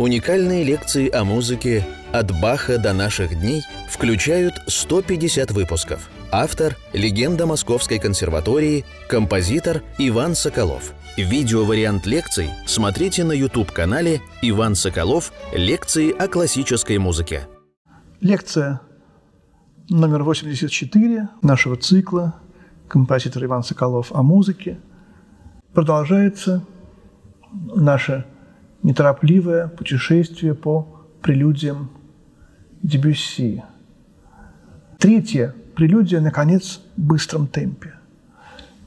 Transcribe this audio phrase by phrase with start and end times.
[0.00, 3.60] Уникальные лекции о музыке «От Баха до наших дней»
[3.90, 6.08] включают 150 выпусков.
[6.32, 10.94] Автор– легенда Московской консерватории, композитор Иван Соколов.
[11.18, 15.34] Видеовариант лекций смотрите на YouTube-канале «Иван Соколов.
[15.52, 17.46] Лекции о классической музыке».
[18.22, 18.80] Лекция
[19.90, 22.36] номер 84 нашего цикла
[22.88, 24.80] «Композитор Иван Соколов о музыке».
[25.74, 26.64] Продолжается
[27.52, 28.24] наше
[28.82, 30.86] неторопливое путешествие по
[31.22, 31.90] прелюдиям
[32.82, 33.62] Дебюсси.
[34.98, 37.94] Третья прелюдия, наконец, в быстром темпе.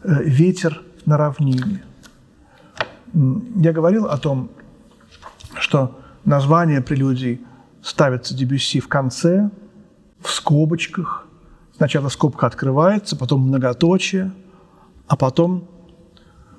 [0.04, 1.84] Э, «Ветер на равнине».
[3.14, 4.50] Я говорил о том,
[5.60, 7.42] что название прелюдий
[7.84, 9.52] ставится Дебюсси в конце,
[10.22, 11.28] в скобочках.
[11.76, 14.32] Сначала скобка открывается, потом многоточие,
[15.08, 15.68] а потом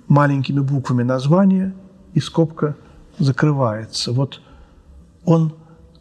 [0.07, 1.75] маленькими буквами название
[2.13, 2.77] и скобка
[3.19, 4.13] закрывается.
[4.13, 4.41] Вот
[5.25, 5.55] он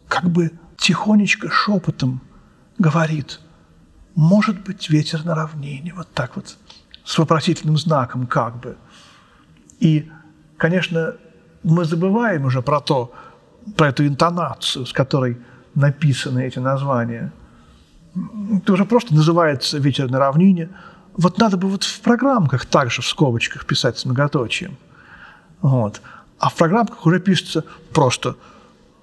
[0.08, 2.20] как бы тихонечко, шепотом
[2.78, 3.40] говорит,
[4.14, 6.56] может быть, ветер на равнине, вот так вот,
[7.04, 8.76] с вопросительным знаком как бы.
[9.80, 10.10] И,
[10.56, 11.14] конечно,
[11.62, 13.12] мы забываем уже про то,
[13.76, 15.38] про эту интонацию, с которой
[15.74, 17.32] написаны эти названия.
[18.56, 20.68] Это уже просто называется «Ветер на равнине».
[21.16, 24.76] Вот надо бы вот в программках также в скобочках писать с многоточием.
[25.60, 26.00] Вот.
[26.44, 27.64] А в программках уже пишется
[27.94, 28.36] просто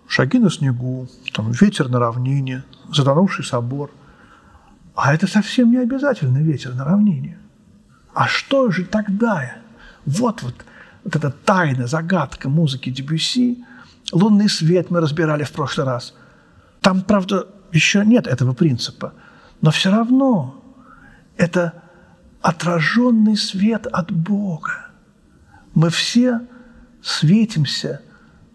[0.07, 3.89] «Шаги на снегу», там, «Ветер на равнине», «Затонувший собор».
[4.93, 7.39] А это совсем не обязательно ветер на равнине.
[8.13, 9.55] А что же тогда?
[10.05, 10.53] Вот вот,
[11.03, 13.65] вот эта тайна, загадка музыки Дебюсси.
[14.11, 16.13] «Лунный свет» мы разбирали в прошлый раз.
[16.79, 19.13] Там, правда, еще нет этого принципа.
[19.61, 20.63] Но все равно
[21.37, 21.73] это
[22.39, 24.91] отраженный свет от Бога.
[25.73, 26.41] Мы все
[27.03, 28.01] светимся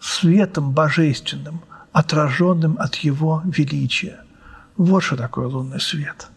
[0.01, 1.61] светом божественным,
[1.93, 4.21] отраженным от Его величия.
[4.77, 6.29] Вот что такое лунный свет.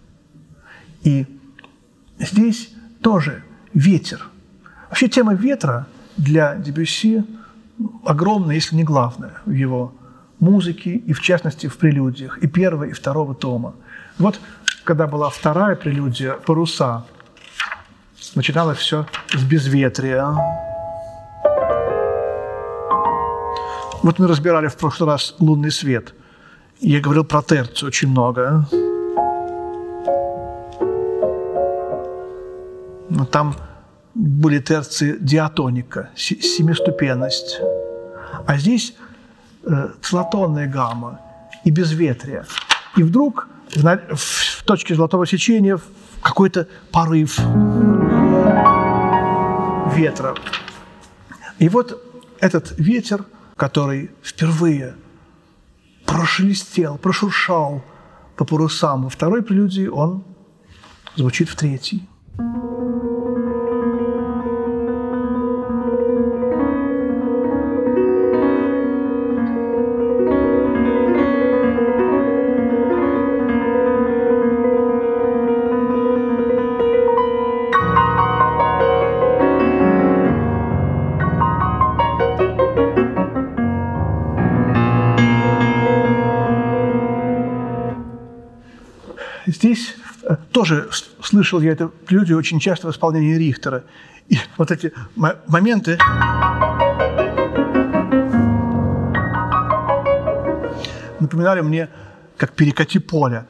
[1.03, 1.25] И
[2.17, 2.69] здесь
[3.01, 3.43] тоже
[3.73, 4.27] ветер.
[4.89, 5.87] Вообще тема ветра
[6.17, 7.23] для Дебюсси
[8.05, 9.93] огромная, если не главная в его
[10.39, 13.75] музыке и, в частности, в прелюдиях и первого, и второго тома.
[14.17, 14.39] Вот
[14.83, 17.05] когда была вторая прелюдия «Паруса»,
[18.35, 20.35] начиналось все с безветрия,
[24.01, 26.13] Вот мы разбирали в прошлый раз лунный свет.
[26.79, 28.65] Я говорил про терцию очень много.
[33.09, 33.55] Но там
[34.15, 37.59] были терции диатоника, семиступенность.
[38.47, 38.95] А здесь
[39.63, 41.19] э, целотонная гамма
[41.65, 42.45] и безветрие.
[42.95, 45.77] И вдруг в, в точке золотого сечения
[46.21, 47.37] какой-то порыв
[49.93, 50.35] ветра.
[51.57, 52.01] И вот
[52.39, 53.25] этот ветер–
[53.59, 54.95] который впервые
[56.05, 57.83] прошелестел, прошуршал
[58.37, 60.23] по парусам во второй прелюдии, он
[61.17, 62.07] звучит в третьей.
[90.69, 90.89] Тоже
[91.23, 93.83] слышал я это прелюдию очень часто в исполнении Рихтера.
[94.27, 95.97] И вот эти моменты
[101.19, 101.89] напоминали мне,
[102.37, 103.47] как перекати поля,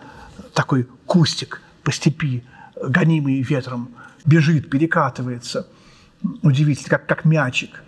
[0.53, 2.43] такой кустик по степи,
[2.81, 3.89] гонимый ветром,
[4.25, 5.67] бежит, перекатывается.
[6.41, 7.83] Удивительно, как, как мячик.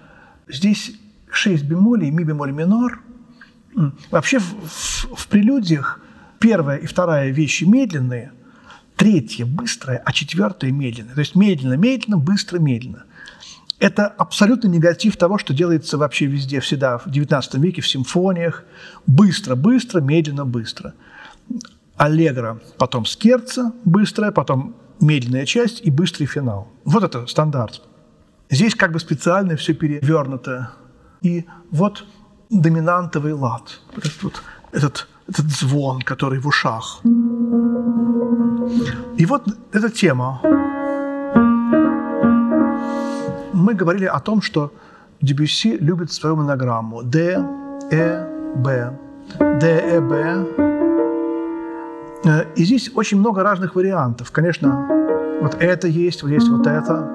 [0.47, 0.91] Здесь
[1.31, 3.01] шесть бемолей, ми бемоль минор.
[4.09, 6.01] Вообще в, в, в прелюдиях
[6.39, 8.33] первая и вторая вещи медленные,
[9.01, 11.15] третья быстрая, а четвертая медленная.
[11.15, 13.05] То есть медленно, медленно, быстро, медленно.
[13.79, 18.63] Это абсолютно негатив того, что делается вообще везде, всегда, в XIX веке, в симфониях.
[19.07, 20.93] Быстро, быстро, медленно, быстро.
[21.97, 26.67] Аллегро, потом скерца, быстрая, потом медленная часть и быстрый финал.
[26.85, 27.81] Вот это стандарт.
[28.51, 30.73] Здесь как бы специально все перевернуто.
[31.23, 32.05] И вот
[32.51, 33.79] доминантовый лад.
[33.97, 37.01] Этот, этот этот звон, который в ушах.
[39.17, 40.41] И вот эта тема.
[43.53, 44.71] Мы говорили о том, что
[45.21, 47.43] Дебюсси любит свою монограмму Д,
[47.91, 48.25] Э,
[48.55, 48.97] Б.
[49.39, 50.45] Д, Э, Б.
[52.23, 54.31] Э, и здесь очень много разных вариантов.
[54.31, 54.87] Конечно,
[55.41, 57.09] вот это есть, вот есть вот это.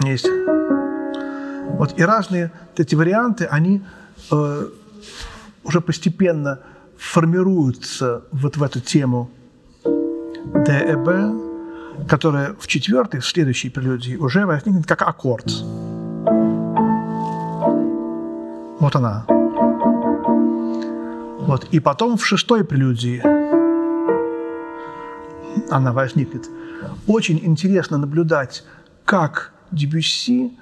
[0.00, 0.28] Есть.
[1.78, 3.82] Вот и разные эти варианты, они
[4.30, 4.66] э,
[5.64, 6.60] уже постепенно
[7.02, 9.30] формируются вот в эту тему
[9.84, 15.50] ДЭБ, которая в четвертой, в следующей прелюдии уже возникнет как аккорд.
[18.80, 19.26] Вот она.
[21.40, 21.66] Вот.
[21.72, 23.20] И потом в шестой прелюдии
[25.70, 26.48] она возникнет.
[27.06, 28.64] Очень интересно наблюдать,
[29.04, 30.56] как Дебюсси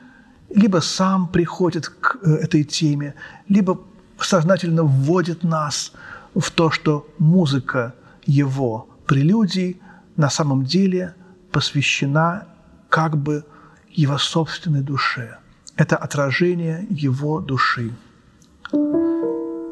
[0.49, 3.15] либо сам приходит к э, этой теме,
[3.49, 3.81] либо
[4.19, 5.93] сознательно вводит нас
[6.35, 7.95] в то, что музыка
[8.25, 9.81] его прелюдий
[10.17, 11.15] на самом деле
[11.51, 12.47] посвящена
[12.89, 13.45] как бы
[13.91, 15.39] его собственной душе.
[15.77, 17.93] Это отражение его души.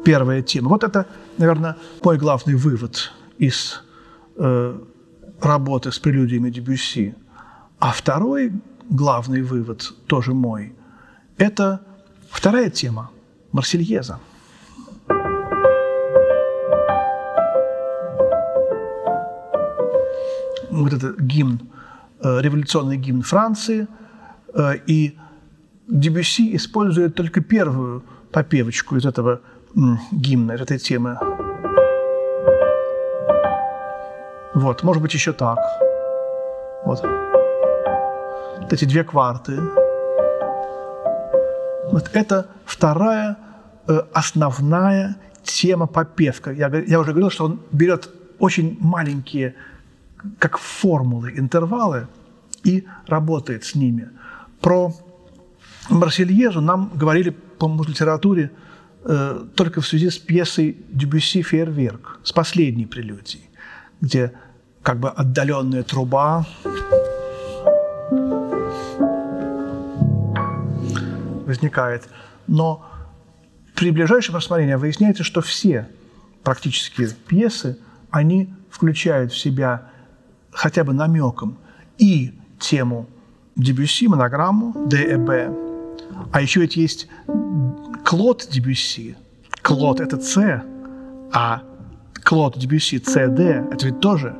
[0.03, 0.69] Первая тема.
[0.69, 1.05] Вот это,
[1.37, 3.83] наверное, мой главный вывод из
[4.37, 4.79] э,
[5.41, 7.15] работы с прелюдиями Дебюсси.
[7.79, 8.53] А второй
[8.89, 10.73] главный вывод, тоже мой,
[11.37, 11.81] это
[12.29, 13.11] вторая тема–
[13.51, 14.19] Марсельеза.
[20.79, 21.59] Вот это гимн,
[22.23, 23.87] э, революционный гимн Франции,
[24.53, 25.17] э, и
[25.87, 29.41] Дебюсси использует только первую попевочку из этого
[30.11, 31.17] гимна, из этой темы.
[34.53, 35.57] Вот, может быть, еще так.
[36.85, 37.03] Вот.
[38.61, 39.59] вот эти две кварты.
[41.91, 43.35] Вот это вторая
[43.87, 46.51] э, основная тема попевка.
[46.51, 48.09] Я, я уже говорил, что он берет
[48.39, 49.55] очень маленькие,
[50.37, 52.07] как формулы, интервалы
[52.63, 54.09] и работает с ними.
[54.61, 54.93] Про
[55.89, 57.35] Марсельезу нам говорили,
[57.77, 58.51] в литературе
[59.03, 63.49] э, только в связи с пьесой Дюбюсси «Фейерверк», с последней прелюдией,
[64.01, 64.33] где
[64.81, 66.45] как бы отдаленная труба
[71.45, 72.07] возникает.
[72.47, 72.85] Но
[73.75, 75.87] при ближайшем рассмотрении выясняется, что все
[76.43, 77.77] практически пьесы,
[78.11, 79.89] они включают в себя
[80.59, 81.57] хотя бы намеком
[81.97, 83.05] и тему
[83.55, 85.29] Дебюсси, монограмму ДЭБ,
[86.33, 87.07] а еще ведь есть
[88.03, 89.15] Клод Дебюсси.
[89.61, 90.63] Клод– это С,
[91.31, 91.61] а
[92.25, 93.39] Клод Дебюсси– ЦД–
[93.71, 94.35] это ведь тоже,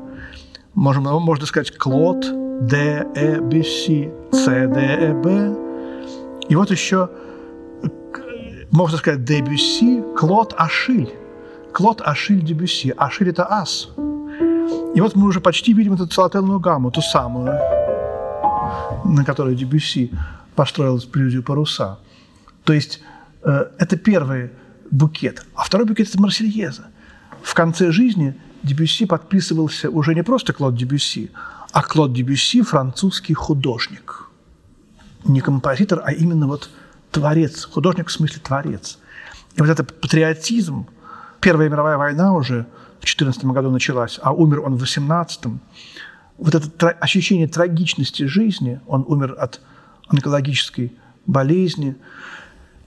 [0.74, 2.20] можем, можно сказать, Клод,
[2.68, 5.56] Д, Э, Бюсси, С, Д, Э, Б.
[6.50, 7.10] И вот еще
[8.72, 11.14] можно сказать Дебюсси, Клод Ашиль.
[11.72, 12.94] Клод Ашиль Дебюсси.
[12.98, 13.90] Ашиль– это ас.
[15.00, 17.54] И вот мы уже почти видим эту целотельную гамму, ту самую,
[19.06, 20.12] на которой Дебюсси
[20.56, 22.00] построил прелюдию паруса.
[22.66, 23.02] То есть
[23.44, 24.52] э, это первый
[24.92, 25.46] букет.
[25.56, 26.88] А второй букет– это Марсельеза.
[27.42, 31.32] В конце жизни Дебюсси подписывался уже не просто Клод Дебюсси,
[31.72, 34.28] а Клод Дебюсси– французский художник.
[35.24, 36.70] Не композитор, а именно вот
[37.12, 37.64] творец.
[37.64, 39.00] Художник в смысле творец.
[39.56, 40.88] И вот этот патриотизм,
[41.40, 42.66] Первая мировая война уже
[43.00, 45.46] в 14 году началась, а умер он в 18
[46.40, 49.62] вот это ощущение трагичности жизни, он умер от
[50.08, 50.94] онкологической
[51.26, 51.96] болезни,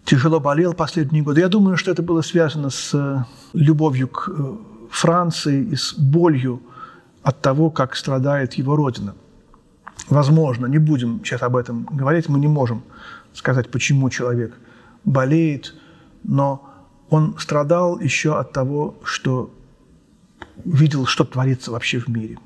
[0.05, 1.41] тяжело болел последние годы.
[1.41, 4.57] Я думаю, что это было связано с э, любовью к э,
[4.91, 6.63] Франции и с болью
[7.23, 9.15] от того, как страдает его родина.
[10.09, 12.83] Возможно, не будем сейчас об этом говорить, мы не можем
[13.33, 14.55] сказать, почему человек
[15.05, 15.75] болеет,
[16.25, 16.69] но
[17.11, 19.51] он страдал еще от того, что
[20.65, 22.39] видел, что творится вообще в мире.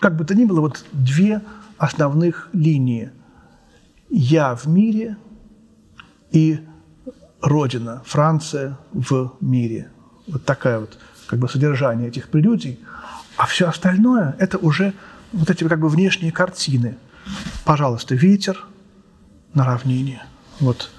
[0.00, 1.42] Как бы то ни было, вот две
[1.78, 3.10] основных линии–
[4.14, 5.16] я в мире
[6.30, 6.60] и
[7.40, 9.90] Родина, Франция в мире.
[10.26, 12.78] Вот такая вот как бы содержание этих прелюдий.
[13.38, 14.92] А все остальное– это уже
[15.32, 16.98] вот эти как бы внешние картины.
[17.64, 18.66] Пожалуйста, ветер
[19.54, 20.22] на равнине.
[20.60, 20.90] Вот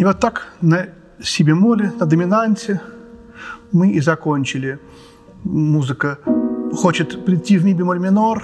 [0.00, 0.86] И вот так на
[1.20, 2.80] си бемоле, на доминанте
[3.70, 4.78] мы и закончили.
[5.44, 6.18] Музыка
[6.74, 8.42] хочет прийти в ми бемоль минор.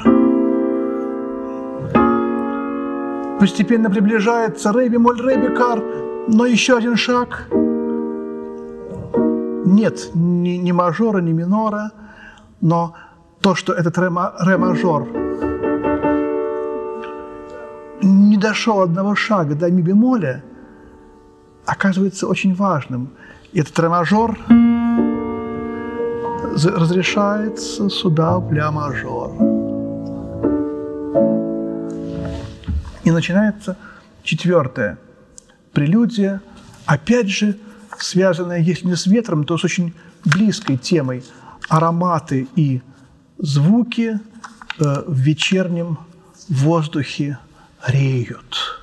[3.41, 5.83] Постепенно приближается ре бемоль ре бекар,
[6.29, 7.49] но еще один шаг.
[9.65, 11.91] Нет ни, ни мажора, ни минора,
[12.61, 12.93] но
[13.41, 14.11] то, что этот ре,
[14.41, 15.09] ре мажор
[18.03, 20.43] не дошел одного шага до ми бемоля,
[21.67, 23.11] оказывается очень важным.
[23.53, 24.39] И этот ре мажор
[26.65, 29.33] разрешается сюда в ля мажор.
[33.05, 33.77] И начинается
[34.23, 34.99] четвертое
[35.73, 36.41] прелюдия,
[36.87, 37.59] опять же,
[37.99, 39.95] связанная, если не с ветром, то с очень
[40.25, 41.23] близкой темой
[41.69, 42.83] ароматы и
[43.39, 44.19] звуки
[44.79, 45.99] э, в вечернем
[46.49, 47.39] воздухе
[47.87, 48.83] реют.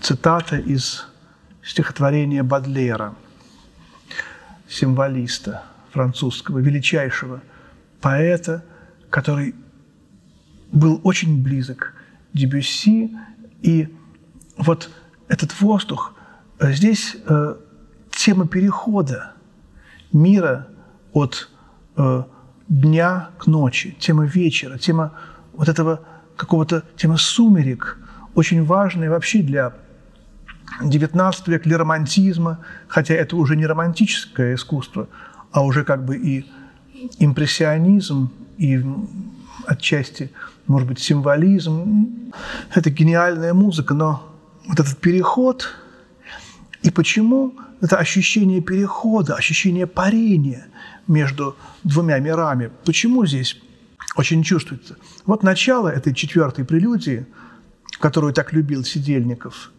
[0.00, 1.06] Цитата из
[1.64, 3.14] стихотворения Бадлера,
[4.68, 7.40] символиста французского, величайшего
[8.00, 8.64] поэта,
[9.10, 9.54] который
[10.72, 11.94] был очень близок
[12.32, 13.16] Дебюсси.
[13.62, 13.88] И
[14.56, 14.90] вот
[15.28, 16.14] этот воздух,
[16.58, 17.56] э, здесь э,
[18.10, 19.32] тема перехода
[20.12, 20.68] мира
[21.12, 21.48] от
[21.96, 22.24] э,
[22.68, 25.12] дня к ночи, тема вечера, тема
[25.52, 26.00] вот этого
[26.36, 27.98] какого-то, тема сумерек,
[28.34, 29.72] очень важная вообще для
[30.80, 35.08] XIX века, для романтизма, хотя это уже не романтическое искусство,
[35.52, 36.46] а уже как бы и
[37.18, 38.84] импрессионизм, и
[39.66, 40.30] отчасти,
[40.66, 42.32] может быть, символизм.
[42.74, 44.34] Это гениальная музыка, но
[44.66, 45.68] вот этот переход,
[46.82, 50.66] и почему это ощущение перехода, ощущение парения
[51.06, 53.60] между двумя мирами, почему здесь
[54.16, 54.96] очень чувствуется?
[55.26, 57.26] Вот начало этой четвертой прелюдии,
[58.00, 59.70] которую так любил Сидельников,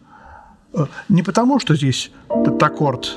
[1.08, 3.16] не потому, что здесь этот аккорд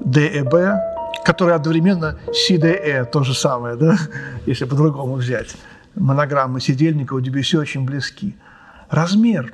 [0.00, 0.78] D и B,
[1.24, 3.96] который одновременно си, Д, Э, то же самое, да,
[4.46, 5.56] если по-другому взять.
[5.94, 8.36] Монограммы Сидельникова, Дебюсси очень близки.
[8.88, 9.52] Размер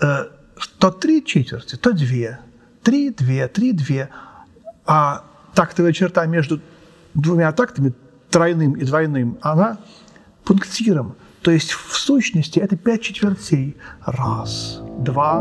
[0.00, 0.24] э,
[0.78, 2.38] то три четверти, то две.
[2.82, 4.08] Три, две, три, две.
[4.86, 6.60] А тактовая черта между
[7.14, 7.92] двумя тактами,
[8.30, 9.78] тройным и двойным, она
[10.44, 11.16] пунктиром.
[11.42, 13.76] То есть в сущности это пять четвертей.
[14.04, 15.40] Раз, два,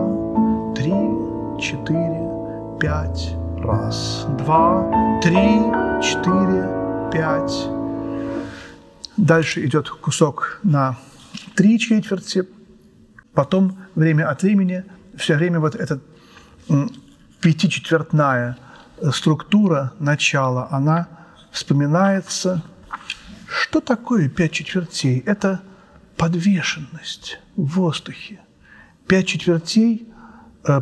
[0.89, 3.35] три, четыре, пять.
[3.59, 5.59] Раз, два, три,
[6.01, 6.67] четыре,
[7.11, 7.67] пять.
[9.15, 10.97] Дальше идет кусок на
[11.55, 12.47] три четверти,
[13.33, 14.83] потом время от времени,
[15.15, 15.99] все время вот эта
[17.39, 18.57] пятичетвертная
[19.11, 21.07] структура начала, она
[21.51, 22.63] вспоминается.
[23.47, 25.19] Что такое пять четвертей?
[25.27, 25.61] Это
[26.17, 28.39] подвешенность в воздухе.
[29.07, 30.07] Пять четвертей,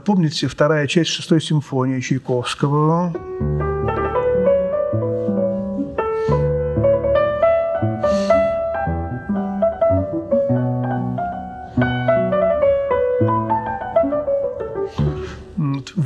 [0.06, 3.14] помните, вторая часть шестой симфонии Чайковского.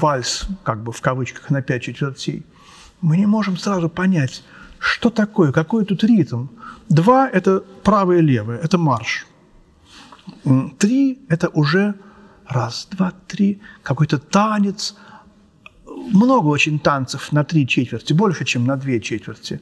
[0.01, 2.44] вальс, как бы в кавычках, на пять четвертей,
[3.01, 4.44] мы не можем сразу понять,
[4.80, 6.48] что такое, какой тут ритм.
[6.90, 9.28] Два– это правое и левое, это марш.
[10.80, 11.96] Три– это уже
[12.51, 14.96] раз, два, три, какой-то танец.
[15.86, 19.62] Много очень танцев на три четверти, больше, чем на две четверти.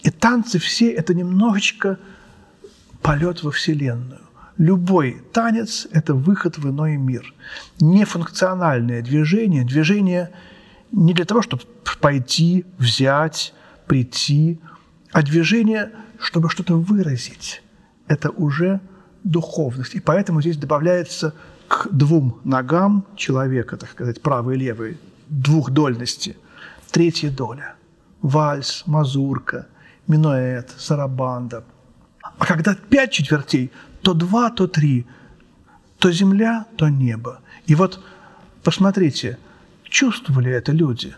[0.00, 1.98] И танцы все– это немножечко
[3.02, 4.20] полет во Вселенную.
[4.56, 7.34] Любой танец– это выход в иной мир.
[7.80, 10.30] Нефункциональное движение, движение
[10.92, 11.62] не для того, чтобы
[12.00, 13.54] пойти, взять,
[13.86, 14.60] прийти,
[15.12, 17.62] а движение, чтобы что-то выразить.
[18.06, 18.80] Это уже
[19.24, 19.94] духовность.
[19.94, 21.34] И поэтому здесь добавляется
[21.70, 24.98] к двум ногам человека, так сказать, правой и левой,
[25.28, 26.36] двухдольности,
[26.90, 27.76] третья доля.
[28.22, 29.68] Вальс, мазурка,
[30.08, 31.62] минуэт, сарабанда.
[32.22, 33.70] А когда пять четвертей,
[34.02, 35.06] то два, то три,
[35.98, 37.38] то земля, то небо.
[37.66, 38.00] И вот
[38.64, 39.38] посмотрите,
[39.84, 41.14] чувствовали это люди.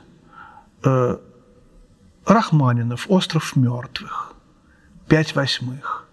[0.85, 1.16] Э,
[2.26, 4.35] Рахманинов «Остров мертвых»,
[5.09, 6.06] «Пять восьмых»,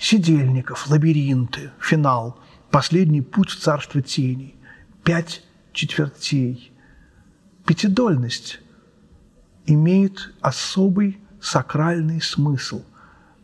[0.00, 2.40] Сидельников «Лабиринты», «Финал»,
[2.74, 4.56] «Последний путь в царство теней»,
[5.04, 6.72] «Пять четвертей».
[7.64, 8.60] Пятидольность
[9.66, 12.82] имеет особый сакральный смысл.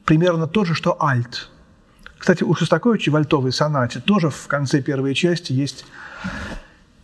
[0.04, 1.48] Примерно то же, что альт–
[2.18, 5.86] кстати, у Шостаковича в альтовой сонате тоже в конце первой части есть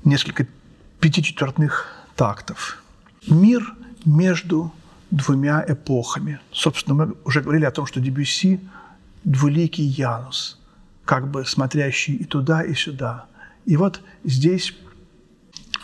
[0.04, 0.49] несколько
[0.99, 2.83] пятичетвертных тактов.
[3.28, 3.73] Мир
[4.04, 4.75] между
[5.12, 6.40] двумя эпохами.
[6.52, 8.61] Собственно, мы уже говорили о том, что Дебюсси–
[9.25, 10.61] двуликий Янус,
[11.06, 13.26] как бы смотрящий и туда, и сюда.
[13.64, 14.76] И вот здесь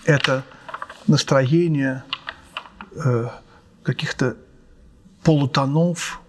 [0.04, 0.44] это
[1.06, 2.04] настроение
[2.92, 3.28] э,
[3.84, 4.36] каких-то
[5.22, 6.20] полутонов,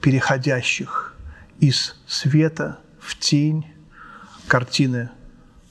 [0.00, 1.14] переходящих
[1.60, 3.66] из света в тень,
[4.46, 5.10] картины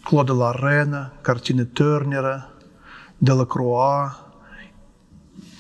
[0.04, 2.48] Клода Лорена, картины Тернера,
[3.20, 4.18] Делакруа,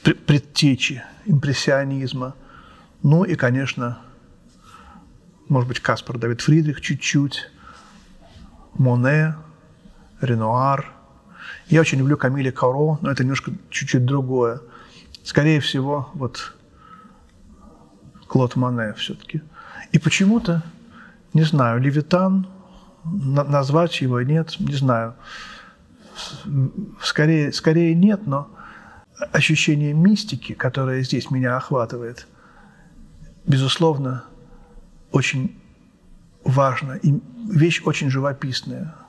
[0.03, 2.35] предтечи импрессионизма.
[3.01, 3.97] Ну и, конечно,
[5.49, 7.49] может быть, Каспар Давид Фридрих чуть-чуть,
[8.73, 9.35] Моне,
[10.21, 10.91] Ренуар.
[11.67, 14.61] Я очень люблю Камиля Каро, но это немножко чуть-чуть другое.
[15.23, 16.55] Скорее всего, вот
[18.27, 19.41] Клод Моне все-таки.
[19.91, 20.63] И почему-то,
[21.33, 22.47] не знаю, Левитан,
[23.03, 25.15] назвать его нет, не знаю.
[27.01, 28.49] Скорее, скорее нет, но
[29.31, 32.27] ощущение мистики, которое здесь меня охватывает,
[33.45, 34.23] безусловно,
[35.11, 35.59] очень
[36.43, 38.95] важно и вещь очень живописная–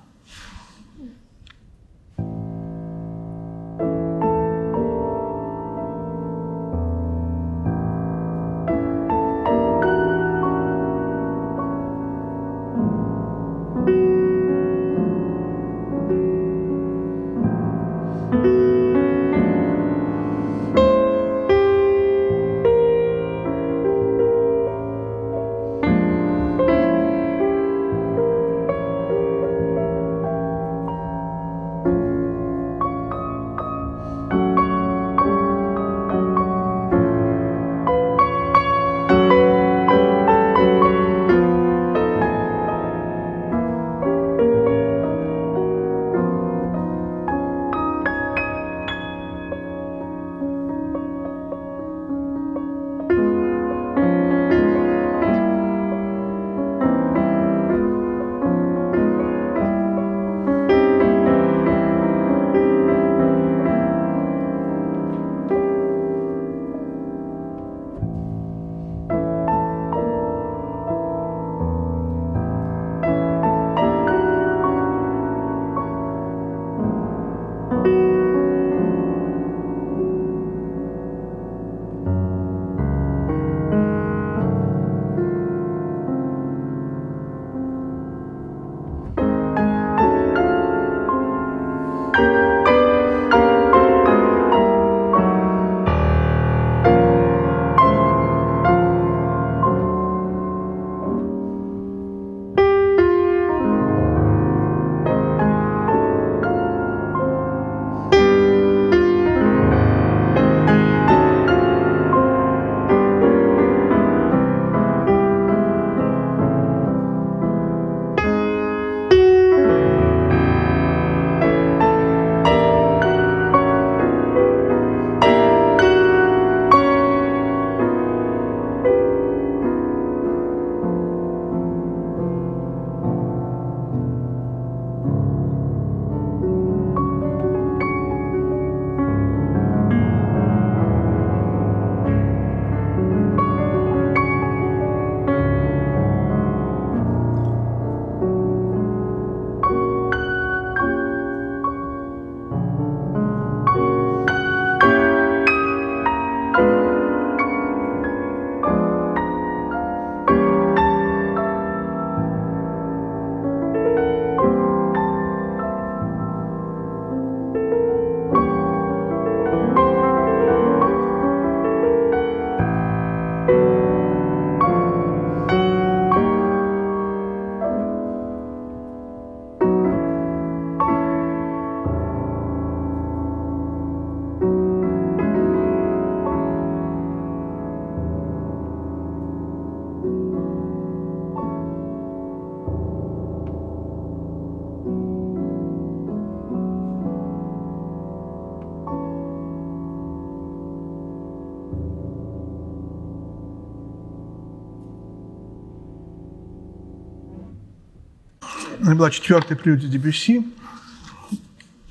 [208.99, 210.45] была четвертая прелюдия Дебюсси.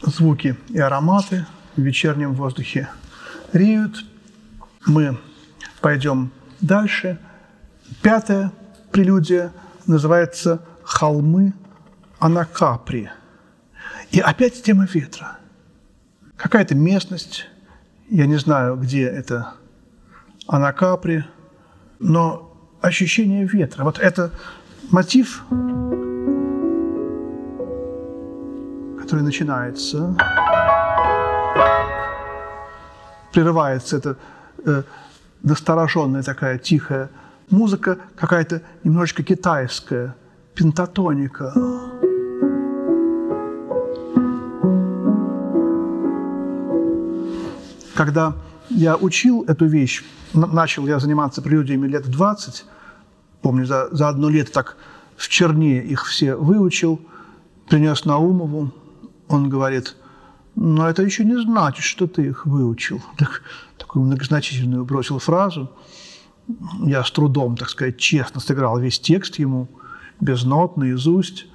[0.02, 1.46] Звуки и ароматы
[1.78, 2.90] в вечернем воздухе
[3.54, 4.06] реют.
[4.86, 5.18] Мы
[5.80, 7.18] пойдем дальше.
[8.02, 8.52] Пятая
[8.92, 9.54] прелюдия
[9.86, 11.54] называется «Холмы
[12.20, 13.10] Анакапри».
[14.12, 15.38] И опять тема ветра.
[16.36, 17.48] Какая-то местность,
[18.10, 19.54] я не знаю, где это
[20.46, 21.24] Анакапри,
[22.00, 23.86] но ощущение ветра.
[23.86, 24.32] Вот это
[24.92, 25.46] мотив
[29.08, 30.14] который начинается
[33.32, 34.18] прерывается эта
[34.66, 34.84] э,
[35.44, 37.10] настороженная такая тихая
[37.50, 40.14] музыка, какая-то немножечко китайская,
[40.56, 41.54] пентатоника.
[47.96, 48.34] Когда
[48.70, 52.66] я учил эту вещь, начал я заниматься прелюдиями лет в 20,
[53.42, 54.76] помню, за, за одно лето так
[55.16, 57.00] в черне их все выучил,
[57.70, 58.74] принес Наумову,
[59.28, 59.96] он говорит,
[60.56, 63.02] но это еще не значит, что ты их выучил.
[63.18, 63.44] Так,
[63.78, 65.72] такую многозначительную бросил фразу.
[66.84, 69.68] Я с трудом, так сказать, честно сыграл весь текст ему,
[70.20, 71.46] без нот, наизусть.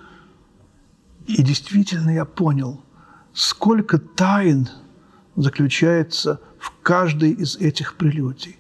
[1.26, 2.84] И действительно я понял,
[3.32, 4.68] сколько тайн
[5.36, 8.56] заключается в каждой из этих прелюдий.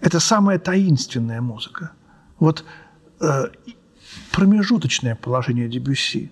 [0.00, 1.92] Это самая таинственная музыка.
[2.38, 2.64] Вот
[3.20, 3.44] э,
[4.32, 6.30] промежуточное положение Дебюсси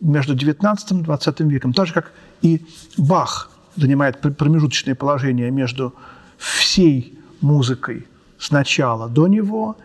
[0.00, 5.94] между XIX и XX веком, так же, как и Бах занимает промежуточное положение между
[6.36, 8.06] всей музыкой
[8.38, 9.76] сначала до него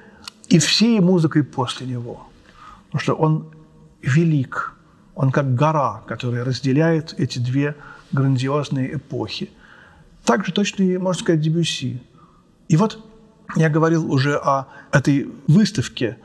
[0.49, 2.27] и всей музыкой после него.
[2.85, 3.45] Потому что он
[4.01, 4.73] велик,
[5.15, 7.75] он как гора, которая разделяет эти две
[8.11, 9.49] грандиозные эпохи.
[10.25, 12.01] Так же точно и, можно сказать, Дебюсси.
[12.69, 13.03] И вот
[13.55, 16.17] я говорил уже о этой выставке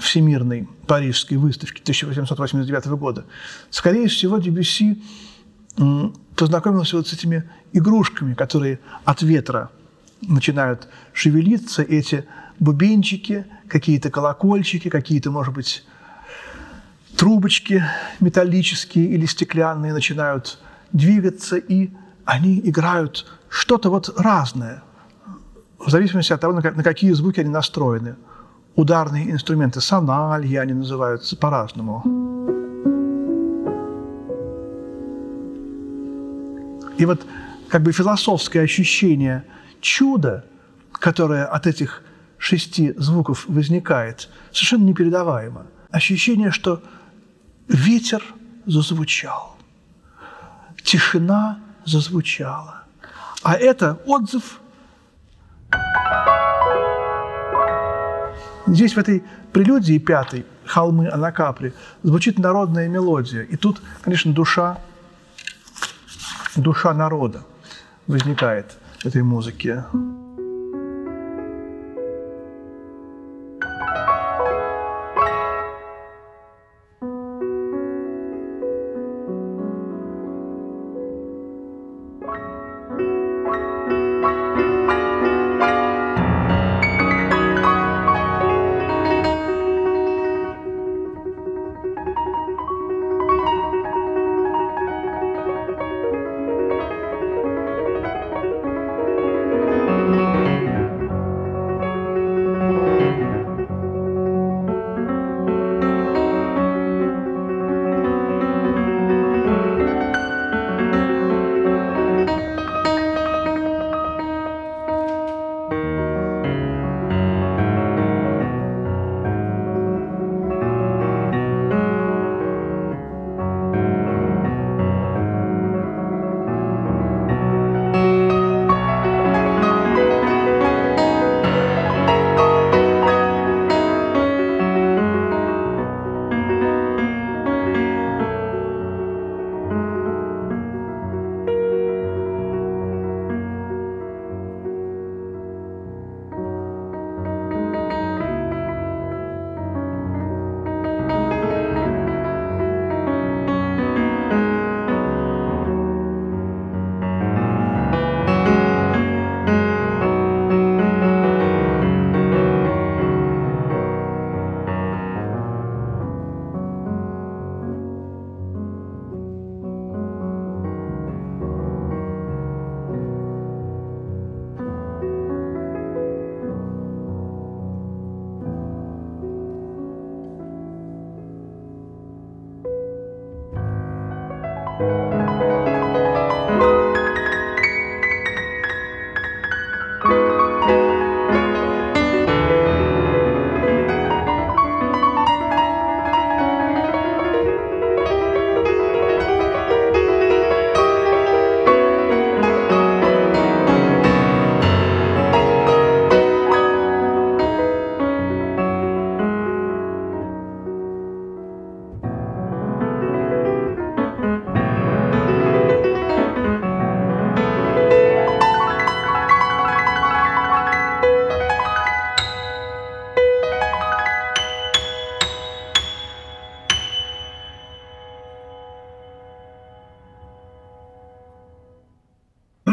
[0.00, 3.24] всемирной парижской выставки 1889 года.
[3.70, 5.02] Скорее всего, Дебюсси
[6.36, 9.70] познакомился вот с этими игрушками, которые от ветра
[10.20, 12.26] начинают шевелиться, эти
[12.58, 15.84] бубенчики, какие-то колокольчики, какие-то, может быть,
[17.16, 17.82] трубочки
[18.20, 20.58] металлические или стеклянные начинают
[20.92, 21.90] двигаться, и
[22.24, 24.82] они играют что-то вот разное,
[25.78, 28.16] в зависимости от того, на какие звуки они настроены.
[28.80, 32.00] Ударные инструменты, сональи они называются по-разному.
[36.96, 37.20] И вот
[37.68, 39.44] как бы философское ощущение
[39.82, 40.46] чуда,
[40.92, 42.02] которое от этих
[42.38, 45.66] шести звуков возникает, совершенно непередаваемо.
[45.90, 46.82] Ощущение, что
[47.68, 48.24] ветер
[48.64, 49.58] зазвучал,
[50.82, 52.84] тишина зазвучала.
[53.42, 54.58] А это отзыв.
[58.70, 61.72] Здесь в этой прелюдии пятой «Холмы Анакапри»
[62.04, 63.42] звучит народная мелодия.
[63.42, 64.78] И тут, конечно, душа,
[66.54, 67.42] душа народа
[68.06, 69.84] возникает этой музыке.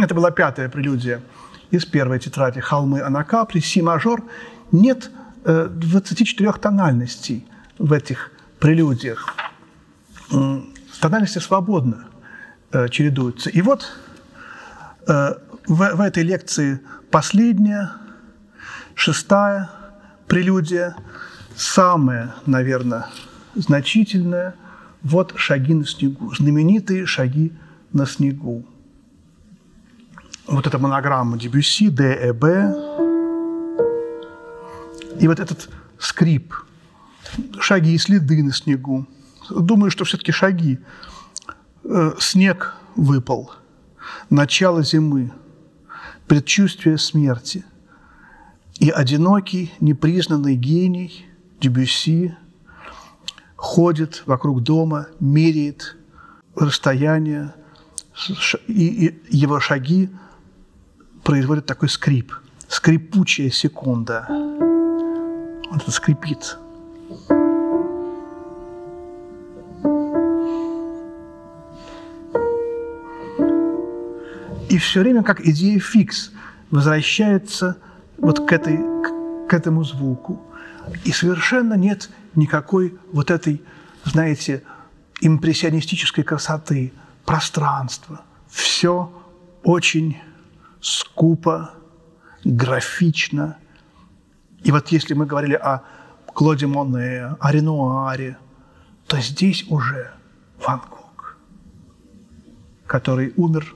[0.07, 1.21] Это была пятая прелюдия
[1.69, 4.23] из первой тетради «Холмы Анакапри», си-мажор.
[4.71, 5.11] Нет
[5.43, 7.45] 24 э, тональностей
[7.77, 9.35] в этих прелюдиях.
[11.01, 12.07] Тональности свободно
[12.71, 13.49] э, чередуются.
[13.49, 13.91] И вот
[15.07, 15.33] э,
[15.67, 16.79] в, в этой лекции
[17.11, 17.91] последняя,
[18.95, 19.69] шестая
[20.25, 20.95] прелюдия,
[21.57, 23.07] самая, наверное,
[23.55, 24.55] значительная.
[25.03, 27.51] Вот шаги на снегу, знаменитые шаги
[27.91, 28.65] на снегу.
[30.47, 32.73] Вот эта монограмма Дебюсси, Д, Э, Б.
[35.19, 36.53] И вот этот скрип,
[37.59, 39.05] шаги и следы на снегу.
[39.49, 40.79] Думаю, что все-таки шаги.
[41.83, 43.51] Э, снег выпал,
[44.29, 45.33] начало зимы,
[46.27, 47.65] предчувствие смерти.
[48.79, 51.25] И одинокий, непризнанный гений
[51.59, 52.37] Дебюсси
[53.57, 55.97] ходит вокруг дома, меряет
[56.55, 57.53] расстояние,
[58.67, 60.09] и его шаги
[61.27, 62.31] производят такой скрип,
[62.69, 64.25] скрипучая секунда.
[64.29, 66.57] Вот это скрипит.
[74.69, 76.31] И все время, как идея фикс,
[76.71, 77.75] возвращается
[78.17, 80.41] вот к, этой, к, к этому звуку.
[81.03, 83.61] И совершенно нет никакой вот этой,
[84.05, 84.63] знаете,
[85.19, 86.93] импрессионистической красоты,
[87.25, 88.21] пространства.
[88.49, 89.11] Все
[89.65, 90.15] очень
[90.81, 91.73] скупо,
[92.43, 93.57] графично.
[94.63, 95.81] И вот если мы говорили о
[96.33, 98.37] Клоде Моне, о Ренуаре,
[99.07, 100.11] то здесь уже
[100.65, 101.37] Ван Гог,
[102.85, 103.75] который умер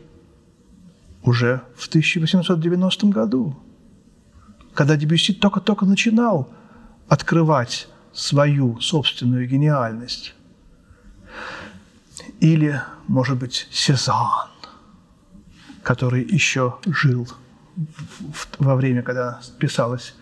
[1.23, 3.57] уже в 1890 году,
[4.73, 6.49] когда Дебюсси только-только начинал
[7.07, 10.35] открывать свою собственную гениальность.
[12.39, 14.50] Или, может быть, Сезанн,
[15.83, 17.27] который еще жил
[18.59, 20.15] во время, когда писалась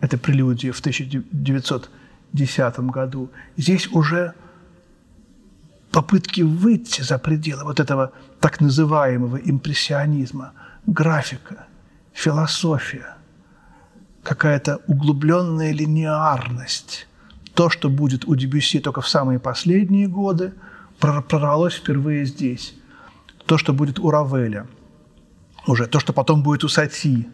[0.00, 3.30] эта прелюдия в 1910 году.
[3.56, 4.34] Здесь уже
[5.90, 10.52] попытки выйти за пределы вот этого так называемого импрессионизма,
[10.86, 11.66] графика,
[12.12, 13.16] философия,
[14.22, 17.06] какая-то углубленная линеарность.
[17.54, 20.52] То, что будет у Дебюсси только в самые последние годы,
[20.98, 22.74] прорвалось впервые здесь.
[23.46, 24.66] То, что будет у Равеля,
[25.66, 27.28] уже то, что потом будет у Сати,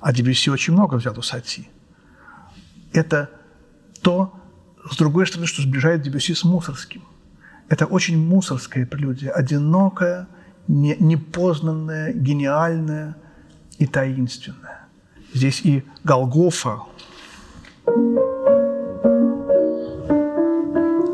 [0.00, 1.68] а Дебюсси очень много взял у Сати,
[2.92, 3.30] это
[4.02, 4.34] то,
[4.90, 7.02] с другой стороны, что сближает Дебюсси с Мусорским.
[7.68, 10.28] Это очень мусорская прелюдия, одинокая,
[10.68, 13.16] не, непознанная, гениальная
[13.78, 14.86] и таинственная.
[15.32, 16.80] Здесь и Голгофа.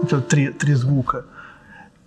[0.02, 1.26] Это три, три звука.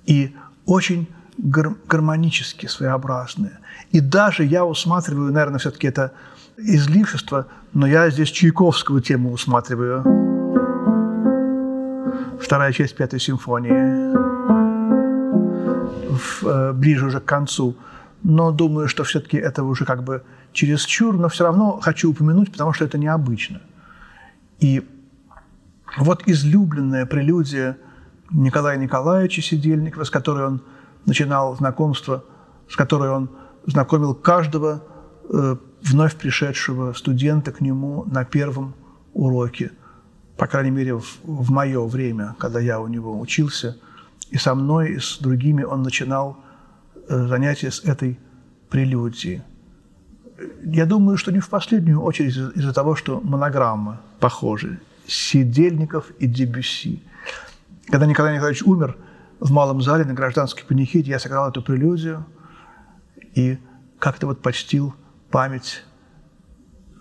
[0.06, 3.60] И очень гар гармонически своеобразные.
[3.92, 6.12] И даже я усматриваю, наверное, все-таки это
[6.58, 10.04] излишество, но я здесь Чайковскую тему усматриваю.
[12.42, 14.16] Вторая часть Пятой симфонии
[16.12, 17.76] в, э, ближе уже к концу.
[18.24, 22.74] Но думаю, что все-таки это уже как бы чересчур, но все равно хочу упомянуть, потому
[22.74, 23.62] что это необычно.
[24.60, 24.88] И
[25.98, 27.78] вот излюбленная прелюдия
[28.30, 30.62] Николая Николаевича Сидельникова, с которой он
[31.06, 32.24] начинал знакомство,
[32.70, 33.30] с которой он
[33.66, 34.84] знакомил каждого
[35.30, 38.76] э, вновь пришедшего студента к нему на первом
[39.14, 39.72] уроке,
[40.38, 43.78] по крайней мере, в, в мое время, когда я у него учился–
[44.32, 46.38] и со мной, и с другими он начинал
[47.10, 48.18] э, занятия с этой
[48.70, 49.44] прелюдии.
[50.64, 54.80] Я думаю, что не в последнюю очередь из-за того, что монограммы похожи.
[55.06, 57.04] Сидельников и Дебюсси.
[57.88, 58.96] Когда Николай Николаевич умер,
[59.42, 62.26] в малом зале на гражданской панихиде я сыграл эту прелюдию
[63.34, 63.58] и
[63.98, 64.94] как-то вот почтил
[65.32, 65.84] память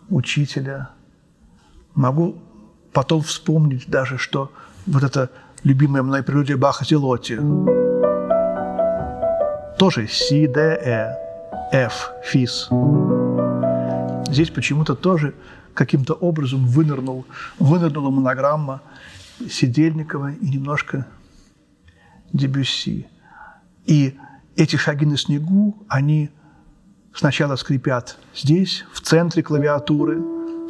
[0.08, 0.90] учителя.
[1.94, 2.38] Могу
[2.92, 4.50] потом вспомнить даже, что
[4.86, 5.30] вот это
[5.64, 7.36] любимая мной прелюдия Баха Зелоти.
[9.78, 12.70] Тоже Си, Д, Э, Ф, Фис.
[14.28, 15.34] Здесь почему-то тоже
[15.74, 17.26] каким-то образом вынырнул,
[17.58, 18.80] вынырнула монограмма
[19.48, 21.06] Сидельникова и немножко
[22.32, 23.08] Дебюсси.
[23.86, 24.18] И
[24.56, 26.30] эти шаги на снегу, они
[27.14, 30.20] сначала скрипят здесь, в центре клавиатуры,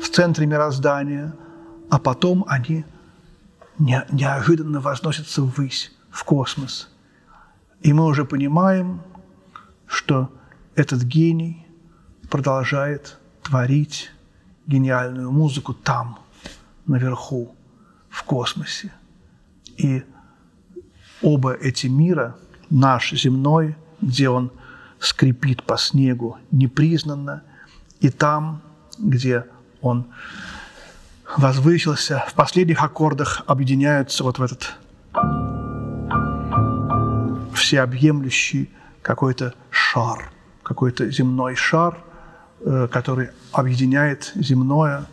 [0.01, 1.35] в центре мироздания,
[1.91, 2.85] а потом они
[3.79, 6.89] не, неожиданно возносится ввысь, в космос.
[7.81, 9.01] И мы уже понимаем,
[9.87, 10.31] что
[10.75, 11.67] этот гений
[12.31, 14.11] продолжает творить
[14.67, 16.19] гениальную музыку там,
[16.87, 17.55] наверху,
[18.09, 18.93] в космосе.
[19.77, 20.05] И
[21.23, 22.37] оба эти мира,
[22.71, 24.51] наш земной, где он
[24.99, 27.43] скрипит по снегу непризнанно,
[28.01, 28.63] и там,
[28.99, 29.45] где
[29.81, 30.07] он
[31.37, 34.75] возвысился, в последних аккордах объединяются вот в этот
[37.55, 38.71] всеобъемлющий
[39.03, 40.31] какой-то шар,
[40.63, 41.99] какой-то земной шар,
[42.61, 45.07] э, который объединяет земное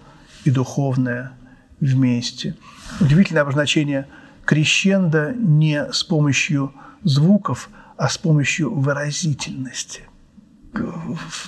[0.44, 1.34] и духовное
[1.80, 2.56] вместе.
[3.00, 4.08] Удивительное обозначение
[4.48, 10.04] крещенда не с помощью звуков, а с помощью выразительности.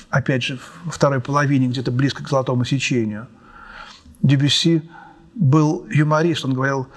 [0.10, 3.28] Опять же, во второй половине, где-то близко к золотому сечению.
[4.22, 4.90] Дебюсси
[5.34, 6.88] был юморист, он говорил,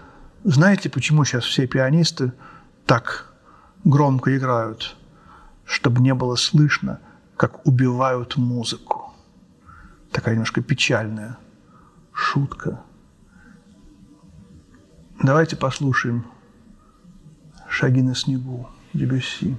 [0.43, 2.33] знаете, почему сейчас все пианисты
[2.85, 3.33] так
[3.85, 4.97] громко играют,
[5.65, 6.99] чтобы не было слышно,
[7.37, 9.12] как убивают музыку.
[10.11, 11.38] Такая немножко печальная
[12.12, 12.81] шутка.
[15.23, 16.27] Давайте послушаем
[17.69, 19.57] «Шаги на снегу» Дебюсси.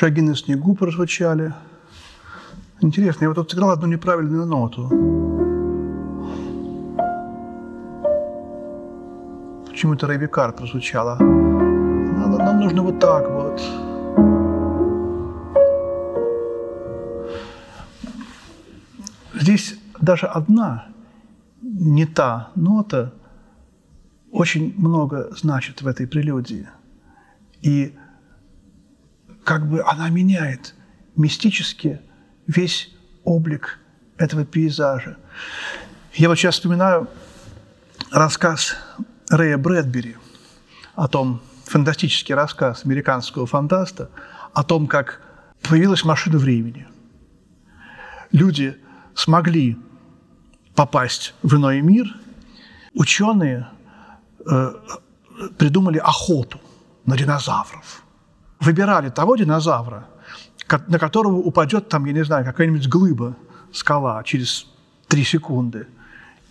[0.00, 1.52] Шаги на снегу прозвучали.
[2.80, 4.88] Интересно, я вот тут сыграл одну неправильную ноту.
[9.68, 11.18] Почему-то Рейвикар прозвучала.
[11.18, 13.60] Нам, нам нужно вот так вот.
[19.34, 20.86] Здесь даже одна
[21.60, 23.12] не та нота
[24.32, 26.66] очень много значит в этой прелюдии.
[27.60, 27.94] И
[29.50, 30.76] как бы она меняет
[31.16, 32.00] мистически
[32.46, 32.88] весь
[33.24, 33.80] облик
[34.16, 35.16] этого пейзажа.
[36.14, 37.08] Я вот сейчас вспоминаю
[38.12, 38.76] рассказ
[39.28, 40.16] Рэя Брэдбери
[40.94, 44.08] о том, фантастический рассказ американского фантаста
[44.52, 45.20] о том, как
[45.62, 46.86] появилась машина времени.
[48.30, 48.76] Люди
[49.16, 49.76] смогли
[50.76, 52.06] попасть в иной мир,
[52.94, 53.68] ученые
[54.46, 54.74] э,
[55.58, 56.60] придумали охоту
[57.04, 58.04] на динозавров.
[58.60, 60.06] Выбирали того динозавра,
[60.86, 63.36] на которого упадет там, я не знаю, какая-нибудь глыба,
[63.72, 64.66] скала через
[65.08, 65.86] три секунды.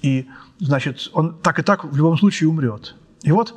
[0.01, 0.27] И,
[0.59, 2.95] значит, он так и так в любом случае умрет.
[3.21, 3.55] И вот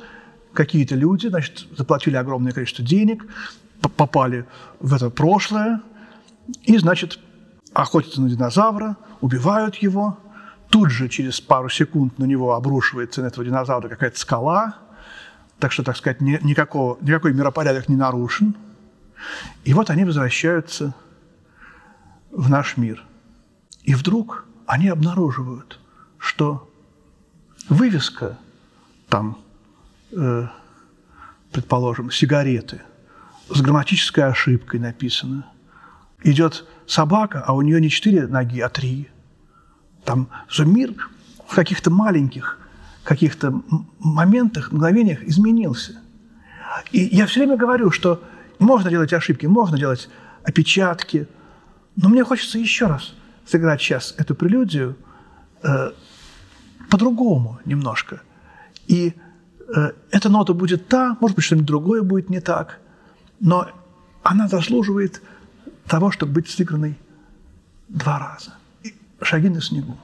[0.53, 3.25] какие-то люди, значит, заплатили огромное количество денег,
[3.97, 4.45] попали
[4.79, 5.81] в это прошлое,
[6.63, 7.19] и, значит,
[7.73, 10.17] охотятся на динозавра, убивают его,
[10.69, 14.75] тут же через пару секунд на него обрушивается на этого динозавра какая-то скала,
[15.63, 18.53] так что, так сказать, ни, никакого, никакой миропорядок не нарушен.
[19.63, 20.93] И вот они возвращаются
[22.31, 23.01] в наш мир.
[23.83, 25.79] И вдруг они обнаруживают,
[26.17, 26.69] что
[27.69, 28.37] вывеска
[29.07, 29.37] там,
[30.11, 30.47] э,
[31.53, 32.81] предположим, сигареты
[33.49, 35.45] с грамматической ошибкой написана.
[36.23, 39.09] Идет собака, а у нее не четыре ноги, а три.
[40.03, 40.93] Там же мир
[41.47, 42.59] в каких-то маленьких
[43.03, 43.61] каких-то
[43.99, 45.99] моментах, мгновениях изменился.
[46.91, 48.23] И я все время говорю, что
[48.59, 50.09] можно делать ошибки, можно делать
[50.43, 51.27] опечатки,
[51.95, 53.13] но мне хочется еще раз
[53.45, 54.95] сыграть сейчас эту прелюдию
[55.61, 55.91] э,
[56.89, 58.21] по-другому немножко.
[58.87, 59.13] И
[59.75, 62.79] э, эта нота будет та, может быть, что-нибудь другое будет не так,
[63.39, 63.67] но
[64.23, 65.21] она заслуживает
[65.87, 66.97] того, чтобы быть сыгранной
[67.89, 68.53] два раза.
[68.83, 69.97] И шаги на снегу.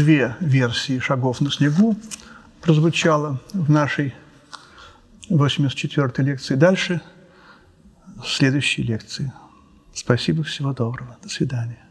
[0.00, 1.94] Две версии «Шагов на снегу»
[2.62, 4.14] прозвучало в нашей
[5.28, 6.54] 84-й лекции.
[6.54, 7.02] Дальше
[8.24, 9.30] следующие лекции.
[9.92, 11.18] Спасибо, всего доброго.
[11.22, 11.84] До свидания.